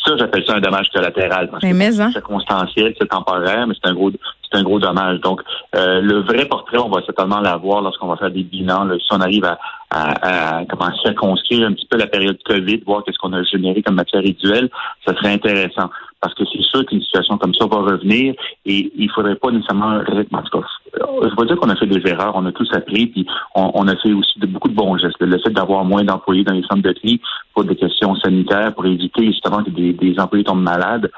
ça, 0.05 0.17
j'appelle 0.17 0.45
ça 0.45 0.55
un 0.55 0.59
dommage 0.59 0.89
collatéral. 0.93 1.49
Parce 1.49 1.63
mais 1.63 1.89
que 1.89 1.93
c'est 1.93 2.11
circonstanciel, 2.11 2.93
c'est 2.99 3.07
temporaire, 3.07 3.67
mais 3.67 3.75
c'est 3.81 3.89
un 3.89 3.93
gros, 3.93 4.11
c'est 4.11 4.57
un 4.57 4.63
gros 4.63 4.79
dommage. 4.79 5.19
Donc, 5.21 5.41
euh, 5.75 6.01
le 6.01 6.21
vrai 6.21 6.45
portrait, 6.45 6.77
on 6.77 6.89
va 6.89 7.01
certainement 7.05 7.39
l'avoir 7.39 7.81
lorsqu'on 7.81 8.07
va 8.07 8.17
faire 8.17 8.31
des 8.31 8.43
bilans. 8.43 8.87
si 8.99 9.07
on 9.11 9.21
arrive 9.21 9.45
à, 9.45 9.57
à, 9.91 10.57
à 10.57 10.65
commencer 10.65 11.07
à 11.07 11.13
construire 11.13 11.67
un 11.67 11.73
petit 11.73 11.87
peu 11.87 11.97
la 11.97 12.07
période 12.07 12.37
COVID, 12.45 12.81
voir 12.85 13.03
qu'est-ce 13.03 13.17
qu'on 13.17 13.33
a 13.33 13.43
généré 13.43 13.81
comme 13.81 13.95
matière 13.95 14.21
résiduelle, 14.21 14.69
ça 15.05 15.15
serait 15.15 15.33
intéressant. 15.33 15.89
Parce 16.21 16.33
que 16.33 16.43
c'est 16.51 16.61
sûr 16.61 16.85
qu'une 16.85 17.01
situation 17.01 17.37
comme 17.37 17.53
ça 17.53 17.65
va 17.65 17.77
revenir 17.77 18.33
et 18.65 18.91
il 18.95 19.09
faudrait 19.11 19.35
pas 19.35 19.51
nécessairement, 19.51 20.01
en 20.31 20.41
tout 20.43 20.59
cas, 20.59 20.67
je 20.93 21.39
veux 21.39 21.45
dire 21.45 21.57
qu'on 21.57 21.69
a 21.69 21.75
fait 21.75 21.85
des 21.85 22.07
erreurs, 22.09 22.33
on 22.35 22.45
a 22.45 22.51
tous 22.51 22.69
appris, 22.73 23.07
puis 23.07 23.25
on, 23.55 23.87
a 23.87 23.95
fait 23.97 24.13
aussi 24.13 24.39
de, 24.39 24.47
beaucoup 24.47 24.69
de 24.69 24.75
bons 24.75 24.97
gestes. 24.97 25.19
Le 25.19 25.37
fait 25.39 25.51
d'avoir 25.51 25.85
moins 25.85 26.03
d'employés 26.03 26.43
dans 26.43 26.53
les 26.53 26.63
centres 26.63 26.81
de 26.81 26.91
tri 26.93 27.21
pour 27.53 27.63
des 27.63 27.75
questions 27.75 28.15
sanitaires, 28.15 28.73
pour 28.73 28.85
éviter 28.85 29.25
justement 29.27 29.63
que 29.63 29.69
des, 29.69 29.93
des 29.93 30.19
employés 30.19 30.43
tombent 30.43 30.63
malades, 30.63 31.09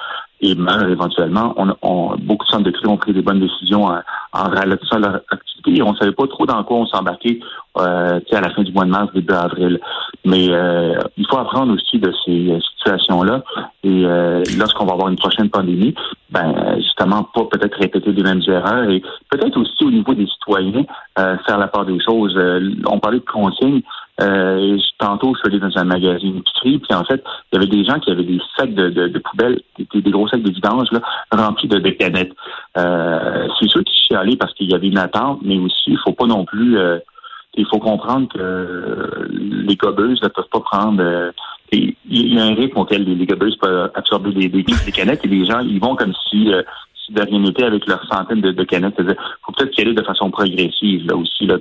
et 0.42 0.56
meurent 0.56 0.90
éventuellement. 0.90 1.54
On, 1.58 1.74
on, 1.82 2.18
beaucoup 2.18 2.46
de 2.46 2.52
centres 2.52 2.64
de 2.64 2.72
tri 2.72 2.88
ont 2.88 2.98
pris 2.98 3.14
des 3.14 3.22
bonnes 3.22 3.40
décisions 3.40 3.86
en, 3.86 4.02
en 4.34 4.44
ralentissant 4.44 5.00
leur 5.00 5.22
activité 5.30 5.78
et 5.78 5.82
on 5.82 5.96
savait 5.96 6.12
pas 6.12 6.28
trop 6.28 6.46
dans 6.46 6.64
quoi 6.64 6.78
on 6.78 6.86
s'embarquait 6.86 7.40
euh, 7.78 8.20
à 8.32 8.42
la 8.42 8.50
fin 8.50 8.64
du 8.64 8.72
mois 8.72 8.86
de 8.86 8.90
mars, 8.90 9.12
début 9.14 9.34
avril. 9.34 9.80
Mais 10.26 10.48
euh, 10.50 10.96
il 11.18 11.26
faut 11.28 11.38
apprendre 11.38 11.74
aussi 11.74 12.00
de 12.00 12.12
ces 12.26 12.52
euh, 12.52 12.60
situations-là. 12.78 13.44
Et 13.84 14.06
euh, 14.06 14.44
lorsqu'on 14.58 14.86
va 14.86 14.94
avoir 14.94 15.10
une 15.10 15.18
prochaine 15.18 15.50
pandémie, 15.50 15.94
ben 16.30 16.76
justement, 16.78 17.24
pas 17.24 17.46
peut-être 17.52 17.78
répéter 17.78 18.12
les 18.12 18.24
mêmes 18.24 18.42
erreurs 18.48 18.90
et 18.90 19.02
peut-être 19.30 19.58
aussi 19.58 19.84
au 19.84 19.92
niveau 19.92 20.14
des 20.14 20.28
citoyens, 20.28 20.84
euh, 21.20 21.38
faire 21.46 21.58
la 21.58 21.68
part 21.68 21.86
des 21.86 22.00
choses. 22.00 22.38
on 22.88 23.00
parlait 23.00 23.20
de 23.20 23.26
consignes. 23.26 23.82
Euh, 24.22 24.78
tantôt, 25.00 25.34
je 25.34 25.40
suis 25.40 25.48
allé 25.48 25.60
dans 25.60 25.78
un 25.78 25.84
magazine 25.84 26.38
épicerie, 26.38 26.80
puis 26.80 26.96
en 26.96 27.04
fait, 27.04 27.24
il 27.52 27.56
y 27.56 27.58
avait 27.58 27.72
des 27.72 27.84
gens 27.84 28.00
qui 28.00 28.12
avaient 28.12 28.24
des 28.24 28.40
sacs 28.58 28.74
de, 28.74 28.90
de, 28.90 29.20
poubelles, 29.20 29.62
des, 29.78 30.02
des, 30.02 30.12
gros 30.12 30.28
sacs 30.28 30.44
de 30.44 30.52
vidange 30.52 30.92
là, 30.92 31.02
remplis 31.32 31.68
de, 31.68 31.80
de 31.80 31.90
canettes. 31.92 32.34
Euh, 32.78 33.48
c'est 33.60 33.70
sûr 33.70 33.84
que 33.84 33.90
je 33.90 34.02
suis 34.02 34.16
allé 34.16 34.36
parce 34.36 34.54
qu'il 34.54 34.70
y 34.70 34.76
avait 34.76 34.88
une 34.88 34.98
attente, 34.98 35.40
mais 35.44 35.58
aussi, 35.58 35.92
il 35.92 36.00
faut 36.06 36.14
pas 36.14 36.28
non 36.28 36.46
plus... 36.46 36.78
Euh, 36.78 37.00
il 37.56 37.66
faut 37.66 37.80
comprendre 37.80 38.30
que 38.30 39.28
les 39.30 39.76
gobeuses 39.76 40.22
ne 40.22 40.30
peuvent 40.30 40.50
pas 40.52 40.62
prendre... 40.62 41.02
Euh, 41.02 41.32
il 41.74 41.96
y 42.10 42.40
a 42.40 42.44
un 42.44 42.54
rythme 42.54 42.80
auquel 42.80 43.04
les, 43.04 43.26
gobeuses 43.26 43.58
peuvent 43.58 43.92
absorber 43.96 44.32
des, 44.32 44.50
des, 44.50 44.64
canettes 44.94 45.26
et 45.26 45.28
les 45.28 45.46
gens, 45.46 45.60
ils 45.60 45.80
vont 45.80 45.96
comme 45.96 46.14
si... 46.30 46.54
Euh, 46.54 46.62
de 47.10 47.22
rien 47.24 47.40
n'était 47.40 47.66
avec 47.66 47.86
leurs 47.88 48.06
centaines 48.10 48.40
de, 48.40 48.52
de 48.52 48.64
canettes. 48.64 48.96
Il 49.00 49.16
faut 49.46 49.52
peut-être 49.52 49.78
y 49.78 49.82
aller 49.82 49.94
de 49.94 50.02
façon 50.02 50.32
progressive 50.32 51.06
là 51.08 51.18
aussi. 51.18 51.46
Là 51.46 51.58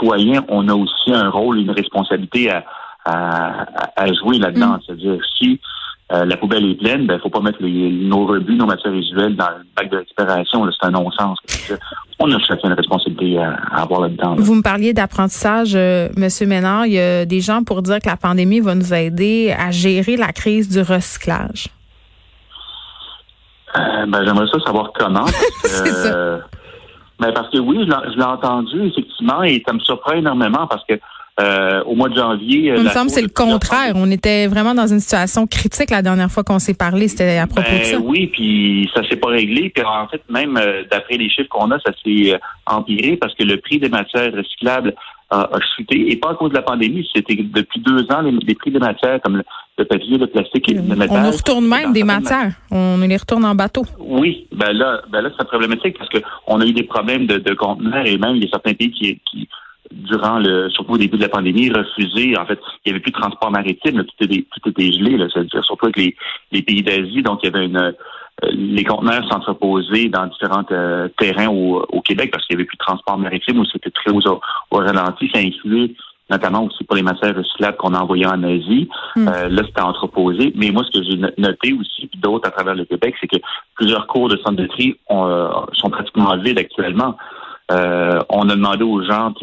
les 0.00 0.08
citoyens, 0.08 0.44
on 0.48 0.68
a 0.68 0.74
aussi 0.74 1.12
un 1.12 1.30
rôle, 1.30 1.58
une 1.58 1.70
responsabilité 1.70 2.50
à, 2.50 2.64
à, 3.04 4.12
jouer 4.12 4.38
là-dedans. 4.38 4.74
Mm. 4.74 4.80
C'est-à-dire, 4.86 5.18
si 5.38 5.60
euh, 6.12 6.24
la 6.24 6.36
poubelle 6.36 6.64
est 6.68 6.74
pleine, 6.74 7.06
ben, 7.06 7.20
faut 7.20 7.30
pas 7.30 7.40
mettre 7.40 7.62
les, 7.62 7.90
nos 7.90 8.26
rebuts, 8.26 8.56
nos 8.56 8.66
matières 8.66 8.92
visuelles 8.92 9.36
dans 9.36 9.48
le 9.50 9.64
bac 9.76 9.90
de 9.90 9.98
récupération. 9.98 10.68
C'est 10.70 10.86
un 10.86 10.90
non-sens. 10.90 11.38
on 12.18 12.32
a 12.32 12.38
chacun 12.40 12.68
une 12.68 12.74
responsabilité 12.74 13.38
à, 13.38 13.54
avoir 13.72 14.00
là-dedans. 14.02 14.34
Vous 14.36 14.54
me 14.54 14.62
parliez 14.62 14.92
d'apprentissage, 14.92 15.72
euh, 15.74 16.08
Monsieur 16.16 16.46
Ménard. 16.46 16.86
Il 16.86 16.94
y 16.94 17.00
a 17.00 17.24
des 17.26 17.40
gens 17.40 17.62
pour 17.62 17.82
dire 17.82 18.00
que 18.00 18.08
la 18.08 18.16
pandémie 18.16 18.60
va 18.60 18.74
nous 18.74 18.92
aider 18.92 19.54
à 19.56 19.70
gérer 19.70 20.16
la 20.16 20.32
crise 20.32 20.68
du 20.68 20.80
recyclage. 20.80 21.68
Euh, 23.76 24.06
ben, 24.08 24.24
j'aimerais 24.24 24.46
ça 24.52 24.58
savoir 24.66 24.90
comment. 24.98 25.26
Parce 25.62 25.82
que, 25.82 26.40
euh, 27.20 27.26
ben, 27.26 27.32
parce 27.32 27.50
que 27.50 27.58
oui, 27.58 27.78
je 27.80 28.16
l'ai 28.16 28.24
entendu 28.24 28.86
effectivement 28.86 29.42
et 29.42 29.62
ça 29.66 29.72
me 29.72 29.80
surprend 29.80 30.12
énormément 30.12 30.66
parce 30.66 30.84
que 30.86 30.98
euh, 31.40 31.82
au 31.84 31.94
mois 31.94 32.08
de 32.08 32.16
janvier. 32.16 32.74
Il 32.76 32.82
me 32.82 32.88
semble 32.90 33.06
que 33.06 33.12
c'est 33.12 33.22
le 33.22 33.28
contraire. 33.28 33.92
On 33.94 34.10
était 34.10 34.46
vraiment 34.46 34.74
dans 34.74 34.86
une 34.86 35.00
situation 35.00 35.46
critique 35.46 35.90
la 35.90 36.02
dernière 36.02 36.30
fois 36.30 36.44
qu'on 36.44 36.58
s'est 36.58 36.74
parlé. 36.74 37.08
C'était 37.08 37.38
à 37.38 37.46
propos 37.46 37.70
de 37.70 37.76
ben 37.78 37.84
ça. 37.84 37.98
Oui, 37.98 38.26
puis 38.26 38.90
ça 38.94 39.08
s'est 39.08 39.16
pas 39.16 39.28
réglé. 39.28 39.70
Puis 39.70 39.82
en 39.84 40.06
fait, 40.08 40.22
même 40.28 40.58
euh, 40.58 40.82
d'après 40.90 41.16
les 41.16 41.30
chiffres 41.30 41.48
qu'on 41.48 41.70
a, 41.70 41.78
ça 41.78 41.92
s'est 42.04 42.34
euh, 42.34 42.38
empiré 42.66 43.16
parce 43.16 43.34
que 43.34 43.44
le 43.44 43.56
prix 43.56 43.78
des 43.78 43.88
matières 43.88 44.32
recyclables 44.34 44.94
a, 45.30 45.48
chuté. 45.76 46.10
Et 46.12 46.16
pas 46.16 46.30
à 46.30 46.34
cause 46.34 46.50
de 46.50 46.56
la 46.56 46.62
pandémie. 46.62 47.08
C'était 47.14 47.36
depuis 47.36 47.80
deux 47.80 48.02
ans, 48.12 48.22
les, 48.22 48.54
prix 48.54 48.70
des 48.70 48.78
matières 48.78 49.20
comme 49.22 49.42
le, 49.78 49.84
papier, 49.84 50.18
le 50.18 50.26
plastique 50.26 50.70
et 50.70 50.74
le 50.74 50.82
métal. 50.82 51.08
On 51.10 51.22
nous 51.22 51.36
retourne 51.36 51.66
même 51.66 51.92
des 51.92 52.04
matières. 52.04 52.52
On 52.70 52.98
les 52.98 53.16
retourne 53.16 53.44
en 53.44 53.54
bateau. 53.54 53.84
Oui, 53.98 54.46
ben 54.52 54.72
là, 54.72 55.02
ben 55.10 55.22
là 55.22 55.30
c'est 55.38 55.46
problématique 55.46 55.96
parce 55.98 56.10
que 56.10 56.18
on 56.46 56.60
a 56.60 56.66
eu 56.66 56.72
des 56.72 56.82
problèmes 56.82 57.26
de, 57.26 57.38
de 57.38 57.54
conteneurs 57.54 58.06
et 58.06 58.18
même 58.18 58.36
il 58.36 58.44
y 58.44 58.46
a 58.46 58.50
certains 58.50 58.74
pays 58.74 58.90
qui, 58.90 59.20
qui 59.30 59.48
durant 59.90 60.38
le, 60.38 60.70
surtout 60.70 60.92
au 60.92 60.98
début 60.98 61.16
de 61.16 61.22
la 61.22 61.28
pandémie, 61.28 61.70
refusé. 61.70 62.36
En 62.38 62.46
fait, 62.46 62.58
il 62.84 62.90
n'y 62.90 62.92
avait 62.92 63.00
plus 63.00 63.12
de 63.12 63.18
transport 63.18 63.50
maritime, 63.50 64.04
tout, 64.04 64.24
était, 64.24 64.44
tout 64.50 64.68
était 64.70 64.92
gelé, 64.92 65.16
là, 65.16 65.26
c'est-à-dire 65.32 65.64
surtout 65.64 65.86
avec 65.86 65.96
les, 65.96 66.16
les 66.52 66.62
pays 66.62 66.82
d'Asie. 66.82 67.22
Donc, 67.22 67.40
il 67.42 67.46
y 67.46 67.54
avait 67.54 67.66
une 67.66 67.94
les 68.50 68.84
conteneurs 68.84 69.26
s'entreposaient 69.30 70.08
dans 70.08 70.26
différents 70.26 70.64
euh, 70.70 71.08
terrains 71.18 71.48
au, 71.48 71.84
au, 71.90 72.00
Québec 72.00 72.30
parce 72.32 72.46
qu'il 72.46 72.56
n'y 72.56 72.62
avait 72.62 72.66
plus 72.66 72.76
de 72.76 72.84
transport 72.84 73.18
maritime 73.18 73.58
ou 73.58 73.64
c'était 73.64 73.90
très 73.90 74.10
au, 74.10 74.40
au 74.70 74.76
ralenti. 74.76 75.30
Ça 75.32 75.40
influait 75.40 75.94
notamment 76.30 76.64
aussi 76.64 76.84
pour 76.84 76.94
les 76.94 77.02
matières 77.02 77.34
recyclables 77.34 77.76
qu'on 77.76 77.92
envoyait 77.92 78.26
en 78.26 78.42
Asie. 78.44 78.88
Hmm. 79.16 79.28
Euh, 79.28 79.48
là, 79.48 79.62
c'était 79.66 79.80
entreposé. 79.80 80.52
Mais 80.54 80.70
moi, 80.70 80.84
ce 80.84 81.00
que 81.00 81.04
j'ai 81.04 81.16
noté 81.16 81.72
aussi, 81.72 82.06
puis 82.06 82.20
d'autres 82.20 82.46
à 82.46 82.52
travers 82.52 82.76
le 82.76 82.84
Québec, 82.84 83.16
c'est 83.20 83.26
que 83.26 83.38
plusieurs 83.74 84.06
cours 84.06 84.28
de 84.28 84.36
centre 84.36 84.56
de 84.56 84.66
tri 84.66 84.96
sont 85.08 85.90
pratiquement 85.90 86.36
vides 86.36 86.58
actuellement. 86.58 87.16
on 87.68 88.48
a 88.48 88.54
demandé 88.54 88.84
aux 88.84 89.02
gens, 89.02 89.34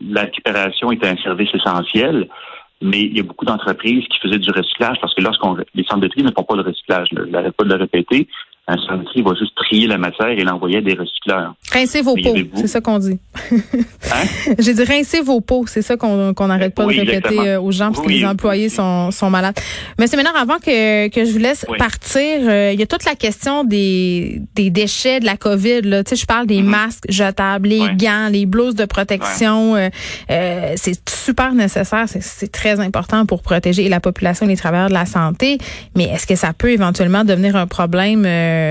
la 0.00 0.20
récupération 0.22 0.92
était 0.92 1.08
un 1.08 1.16
service 1.16 1.52
essentiel, 1.52 2.28
mais 2.82 3.00
il 3.00 3.16
y 3.16 3.20
a 3.20 3.22
beaucoup 3.22 3.44
d'entreprises 3.44 4.06
qui 4.08 4.18
faisaient 4.20 4.38
du 4.38 4.50
recyclage 4.50 4.98
parce 5.00 5.14
que 5.14 5.22
lorsqu'on 5.22 5.56
les 5.74 5.84
centres 5.84 6.00
de 6.00 6.08
tri 6.08 6.22
ne 6.22 6.30
font 6.30 6.44
pas 6.44 6.56
de 6.56 6.62
recyclage, 6.62 7.08
je 7.12 7.22
n'arrête 7.22 7.54
pas 7.54 7.64
de 7.64 7.70
le 7.70 7.76
répéter, 7.76 8.28
un 8.70 9.04
tri 9.04 9.22
va 9.22 9.34
juste 9.34 9.54
trier 9.56 9.86
la 9.86 9.98
matière 9.98 10.28
et 10.28 10.42
l'envoyer 10.42 10.78
à 10.78 10.80
des 10.80 10.94
recycleurs. 10.94 11.54
Rincez 11.72 12.02
vos 12.02 12.14
pots, 12.14 12.34
c'est 12.54 12.66
ça 12.66 12.80
qu'on 12.80 12.98
dit. 12.98 13.18
hein? 13.52 14.54
J'ai 14.58 14.74
dit 14.74 14.84
rincer 14.84 15.20
vos 15.20 15.40
pots, 15.40 15.64
c'est 15.66 15.82
ça 15.82 15.96
qu'on 15.96 16.34
n'arrête 16.46 16.74
pas 16.74 16.84
de 16.84 16.90
répéter 16.90 17.38
euh, 17.38 17.60
aux 17.60 17.72
gens 17.72 17.92
parce 17.92 18.06
que 18.06 18.10
les 18.10 18.24
employés 18.24 18.68
sont, 18.68 19.10
sont 19.10 19.30
malades. 19.30 19.54
C'est 19.98 20.16
maintenant, 20.16 20.38
avant 20.40 20.58
que, 20.58 21.08
que 21.08 21.24
je 21.24 21.32
vous 21.32 21.38
laisse 21.38 21.64
partir, 21.78 22.22
euh, 22.22 22.70
il 22.72 22.80
y 22.80 22.82
a 22.82 22.86
toute 22.86 23.04
la 23.04 23.14
question 23.14 23.64
des, 23.64 24.40
des 24.54 24.70
déchets 24.70 25.20
de 25.20 25.26
la 25.26 25.36
COVID. 25.36 25.82
Là. 25.82 26.04
Tu 26.04 26.10
sais, 26.10 26.16
je 26.16 26.26
parle 26.26 26.46
des 26.46 26.60
mm-hmm. 26.60 26.64
masques 26.64 27.04
jetables, 27.08 27.68
les 27.68 27.94
gants, 27.96 28.28
les 28.30 28.46
blouses 28.46 28.74
de 28.74 28.84
protection. 28.84 29.76
Euh, 29.76 29.88
c'est 30.76 31.08
super 31.08 31.52
nécessaire, 31.52 32.06
c'est 32.08 32.52
très 32.52 32.80
important 32.80 33.26
pour 33.26 33.42
protéger 33.42 33.88
la 33.88 34.00
population 34.00 34.46
et 34.46 34.50
les 34.50 34.56
travailleurs 34.56 34.88
de 34.88 34.94
la 34.94 35.06
santé. 35.06 35.58
Mais 35.96 36.04
est-ce 36.04 36.26
que 36.26 36.36
ça 36.36 36.52
peut 36.52 36.70
éventuellement 36.70 37.24
devenir 37.24 37.56
un 37.56 37.66
problème 37.66 38.24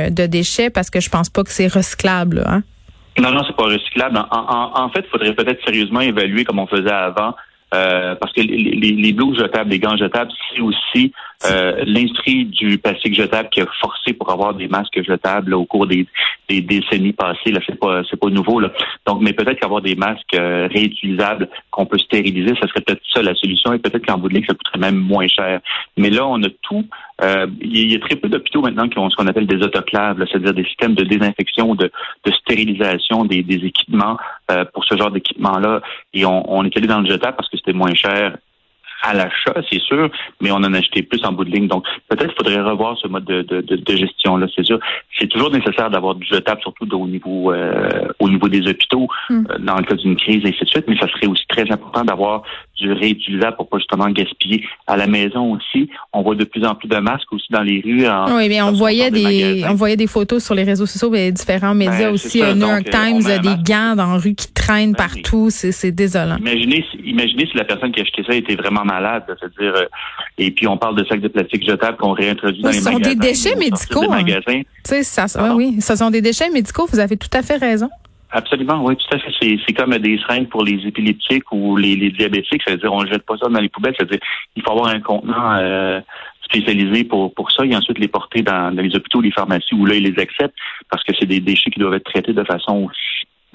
de 0.09 0.25
déchets 0.25 0.69
parce 0.69 0.89
que 0.89 0.99
je 0.99 1.09
pense 1.09 1.29
pas 1.29 1.43
que 1.43 1.51
c'est 1.51 1.67
recyclable. 1.67 2.43
Hein? 2.45 2.63
Non, 3.19 3.31
non, 3.31 3.43
c'est 3.45 3.55
pas 3.55 3.65
recyclable. 3.65 4.17
En, 4.31 4.89
fait, 4.89 5.05
il 5.05 5.09
faudrait 5.09 5.33
peut-être 5.33 5.63
sérieusement 5.65 6.01
évaluer 6.01 6.45
comme 6.45 6.59
on 6.59 6.67
faisait 6.67 6.91
avant. 6.91 7.33
Euh, 7.71 8.15
parce 8.15 8.33
que 8.33 8.41
les, 8.41 8.57
les, 8.57 8.91
les 8.91 9.15
jetables, 9.35 9.69
les 9.69 9.77
gants 9.77 9.95
jetables, 9.95 10.31
c'est 10.49 10.59
aussi 10.59 11.13
euh, 11.45 11.83
l'industrie 11.85 12.45
du 12.45 12.79
plastique 12.79 13.13
jetable 13.13 13.49
qui 13.49 13.61
a 13.61 13.67
forcé 13.79 14.13
pour 14.13 14.31
avoir 14.31 14.55
des 14.55 14.67
masques 14.67 15.03
jetables 15.03 15.53
au 15.53 15.65
cours 15.65 15.85
des, 15.85 16.07
des 16.49 16.61
décennies 16.61 17.13
passées. 17.13 17.51
Là, 17.51 17.59
c'est 17.67 17.79
pas 17.79 18.01
c'est 18.09 18.19
pas 18.19 18.29
nouveau. 18.29 18.59
Là. 18.59 18.71
Donc, 19.05 19.21
mais 19.21 19.33
peut-être 19.33 19.59
qu'avoir 19.59 19.81
des 19.81 19.95
masques 19.95 20.33
euh, 20.33 20.67
réutilisables 20.73 21.47
qu'on 21.79 21.85
peut 21.85 21.97
stériliser, 21.97 22.53
ça 22.55 22.67
serait 22.67 22.81
peut-être 22.81 23.01
ça 23.13 23.21
la 23.21 23.33
solution. 23.35 23.71
Et 23.71 23.79
peut-être 23.79 24.05
qu'en 24.05 24.17
bout 24.17 24.27
de 24.27 24.33
ligne, 24.33 24.45
ça 24.45 24.53
coûterait 24.53 24.79
même 24.79 24.97
moins 24.97 25.27
cher. 25.27 25.61
Mais 25.97 26.09
là, 26.09 26.27
on 26.27 26.43
a 26.43 26.49
tout 26.61 26.85
euh, 27.21 27.47
il 27.61 27.91
y 27.91 27.95
a 27.95 27.99
très 27.99 28.15
peu 28.15 28.29
d'hôpitaux 28.29 28.61
maintenant 28.61 28.87
qui 28.87 28.97
ont 28.97 29.09
ce 29.09 29.15
qu'on 29.15 29.27
appelle 29.27 29.47
des 29.47 29.61
autoclaves, 29.61 30.23
c'est-à-dire 30.29 30.53
des 30.53 30.63
systèmes 30.65 30.95
de 30.95 31.03
désinfection, 31.03 31.75
de, 31.75 31.91
de 32.25 32.31
stérilisation 32.31 33.25
des, 33.25 33.43
des 33.43 33.65
équipements 33.65 34.17
euh, 34.51 34.65
pour 34.73 34.85
ce 34.85 34.95
genre 34.95 35.11
d'équipement-là. 35.11 35.81
Et 36.13 36.25
on, 36.25 36.51
on 36.53 36.63
est 36.63 36.75
allé 36.77 36.87
dans 36.87 37.01
le 37.01 37.09
jetable 37.09 37.35
parce 37.37 37.49
que 37.49 37.57
c'était 37.57 37.73
moins 37.73 37.93
cher 37.93 38.37
à 39.01 39.13
l'achat, 39.13 39.53
c'est 39.69 39.79
sûr, 39.79 40.09
mais 40.41 40.51
on 40.51 40.55
en 40.55 40.73
a 40.73 40.77
acheté 40.77 41.03
plus 41.03 41.23
en 41.25 41.31
bout 41.31 41.45
de 41.45 41.51
ligne. 41.51 41.67
Donc, 41.67 41.85
peut-être 42.09 42.27
qu'il 42.27 42.37
faudrait 42.37 42.61
revoir 42.61 42.97
ce 42.97 43.07
mode 43.07 43.25
de, 43.25 43.41
de, 43.41 43.61
de 43.61 43.95
gestion-là, 43.95 44.47
c'est 44.55 44.65
sûr. 44.65 44.79
C'est 45.17 45.27
toujours 45.27 45.51
nécessaire 45.51 45.89
d'avoir 45.89 46.15
du 46.15 46.25
jetable, 46.25 46.61
surtout 46.61 46.87
au 46.93 47.07
niveau 47.07 47.51
euh, 47.51 48.07
au 48.19 48.29
niveau 48.29 48.49
des 48.49 48.67
hôpitaux, 48.67 49.07
hmm. 49.29 49.43
euh, 49.49 49.57
dans 49.59 49.77
le 49.77 49.83
cas 49.83 49.95
d'une 49.95 50.15
crise, 50.15 50.43
et 50.43 50.49
ainsi 50.49 50.63
de 50.63 50.69
suite, 50.69 50.85
mais 50.87 50.97
ça 50.97 51.07
serait 51.07 51.27
aussi 51.27 51.45
très 51.47 51.69
important 51.71 52.03
d'avoir 52.03 52.43
du 52.79 52.91
réutilisable 52.91 53.55
pour 53.57 53.69
pas 53.69 53.77
justement 53.77 54.09
gaspiller. 54.09 54.63
À 54.87 54.97
la 54.97 55.07
maison 55.07 55.53
aussi, 55.53 55.89
on 56.13 56.21
voit 56.21 56.35
de 56.35 56.45
plus 56.45 56.65
en 56.65 56.75
plus 56.75 56.87
de 56.87 56.97
masques 56.97 57.31
aussi 57.31 57.47
dans 57.51 57.61
les 57.61 57.81
rues. 57.83 58.05
oui, 58.35 58.49
mais 58.49 58.61
on 58.61 58.71
voyait 58.71 59.11
des, 59.11 59.63
on 59.69 59.75
voyait 59.75 59.97
des 59.97 60.07
photos 60.07 60.43
sur 60.43 60.55
les 60.55 60.63
réseaux 60.63 60.85
sociaux, 60.85 61.13
et 61.13 61.31
différents 61.31 61.75
médias 61.75 62.07
ben, 62.07 62.13
aussi, 62.13 62.41
New 62.41 62.67
York 62.67 62.87
euh, 62.87 62.91
Times, 62.91 63.41
des 63.41 63.63
gants 63.63 63.95
dans 63.95 64.13
la 64.13 64.17
rue 64.17 64.35
qui 64.35 64.51
traînent 64.53 64.93
ben 64.93 64.97
partout, 64.97 65.49
c'est 65.49 65.91
désolant. 65.91 66.37
Imaginez, 66.37 66.85
imaginez 67.03 67.47
si 67.47 67.57
la 67.57 67.65
personne 67.65 67.91
qui 67.91 67.99
a 67.99 68.03
acheté 68.03 68.23
ça 68.27 68.33
était 68.35 68.55
vraiment 68.55 68.85
malade, 68.85 69.23
c'est-à-dire, 69.27 69.75
euh, 69.75 69.85
et 70.37 70.51
puis 70.51 70.67
on 70.67 70.77
parle 70.77 70.95
de 70.95 71.05
sacs 71.05 71.21
de 71.21 71.27
plastique 71.27 71.65
jetables 71.65 71.97
qu'on 71.97 72.13
réintroduit 72.13 72.61
dans 72.61 72.69
les 72.69 72.81
magasins. 72.81 72.91
Ce 72.91 73.03
sont 73.03 73.09
des 73.09 73.15
déchets 73.15 73.55
médicaux. 73.55 74.11
Hein. 74.11 75.03
Ça, 75.03 75.55
oui, 75.55 75.81
ce 75.81 75.95
sont 75.95 76.09
des 76.09 76.21
déchets 76.21 76.49
médicaux. 76.49 76.87
Vous 76.91 76.99
avez 76.99 77.17
tout 77.17 77.29
à 77.33 77.41
fait 77.41 77.57
raison. 77.57 77.89
Absolument, 78.31 78.83
oui, 78.83 78.95
tout 78.95 79.15
à 79.15 79.19
fait. 79.19 79.31
C'est, 79.41 79.73
comme 79.73 79.97
des 79.97 80.19
seringues 80.19 80.49
pour 80.49 80.63
les 80.63 80.85
épileptiques 80.85 81.51
ou 81.51 81.75
les, 81.75 82.11
diabétiques. 82.11 82.61
C'est-à-dire, 82.65 82.93
on 82.93 83.01
ne 83.01 83.07
jette 83.07 83.25
pas 83.25 83.37
ça 83.37 83.49
dans 83.49 83.59
les 83.59 83.69
poubelles. 83.69 83.95
C'est-à-dire, 83.97 84.19
il 84.55 84.61
faut 84.61 84.71
avoir 84.71 84.89
un 84.89 84.99
contenant 84.99 85.55
euh, 85.55 85.99
spécialisé 86.43 87.05
pour, 87.05 87.33
pour 87.33 87.51
ça 87.51 87.65
et 87.65 87.75
ensuite 87.75 87.97
les 87.97 88.07
porter 88.07 88.43
dans, 88.43 88.69
les 88.75 88.95
hôpitaux, 88.95 89.21
les 89.21 89.31
pharmacies 89.31 89.73
où 89.73 89.85
là, 89.85 89.95
ils 89.95 90.03
les 90.03 90.21
acceptent 90.21 90.55
parce 90.91 91.03
que 91.03 91.13
c'est 91.19 91.25
des 91.25 91.39
déchets 91.39 91.71
qui 91.71 91.79
doivent 91.79 91.95
être 91.95 92.11
traités 92.11 92.33
de 92.33 92.43
façon 92.43 92.89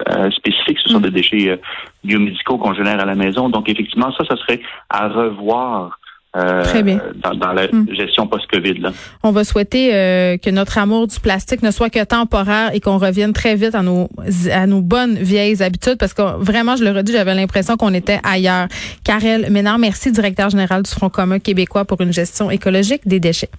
euh, 0.08 0.30
spécifique. 0.32 0.78
Ce 0.82 0.88
sont 0.88 0.98
mm. 0.98 1.04
des 1.04 1.10
déchets 1.12 1.50
euh, 1.50 1.56
biomédicaux 2.02 2.58
qu'on 2.58 2.74
génère 2.74 3.00
à 3.00 3.04
la 3.04 3.14
maison. 3.14 3.48
Donc, 3.48 3.68
effectivement, 3.68 4.12
ça, 4.12 4.24
ça 4.28 4.36
serait 4.36 4.60
à 4.90 5.06
revoir 5.06 6.00
euh, 6.36 6.64
Très 6.64 6.82
bien. 6.82 7.00
Dans, 7.22 7.52
la 7.52 7.68
hmm. 7.68 7.86
gestion 7.92 8.26
post-Covid. 8.26 8.82
On 9.22 9.30
va 9.30 9.44
souhaiter 9.44 9.94
euh, 9.94 10.36
que 10.36 10.50
notre 10.50 10.78
amour 10.78 11.06
du 11.06 11.20
plastique 11.20 11.62
ne 11.62 11.70
soit 11.70 11.90
que 11.90 12.02
temporaire 12.04 12.74
et 12.74 12.80
qu'on 12.80 12.98
revienne 12.98 13.32
très 13.32 13.54
vite 13.54 13.74
à 13.74 13.82
nos 13.82 14.08
à 14.50 14.66
nos 14.66 14.80
bonnes 14.80 15.14
vieilles 15.14 15.62
habitudes 15.62 15.96
parce 15.98 16.12
que 16.12 16.22
vraiment, 16.38 16.74
je 16.76 16.84
le 16.84 16.90
redis, 16.90 17.12
j'avais 17.12 17.34
l'impression 17.34 17.76
qu'on 17.76 17.94
était 17.94 18.18
ailleurs. 18.24 18.66
Karel 19.04 19.50
Ménard, 19.50 19.78
merci, 19.78 20.10
directeur 20.10 20.50
général 20.50 20.82
du 20.82 20.90
Front 20.90 21.08
commun 21.08 21.38
québécois 21.38 21.84
pour 21.84 22.00
une 22.00 22.12
gestion 22.12 22.50
écologique 22.50 23.06
des 23.06 23.20
déchets. 23.20 23.50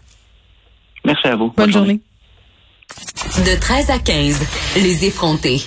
Merci 1.05 1.27
à 1.27 1.35
vous. 1.35 1.53
Bonne, 1.55 1.71
journée. 1.71 2.01
De 3.37 3.59
13 3.59 3.89
à 3.89 3.99
15, 3.99 4.41
les 4.77 5.05
effrontés. 5.05 5.61